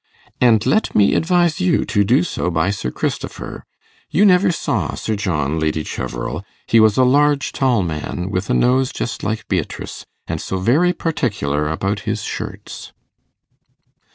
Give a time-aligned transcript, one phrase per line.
[0.41, 3.65] And let me advise you to do so by Sir Christopher.
[4.09, 6.43] You never saw Sir John, Lady Cheverel.
[6.65, 10.91] He was a large tall man, with a nose just like Beatrice, and so very
[10.91, 12.93] particular about his shirts.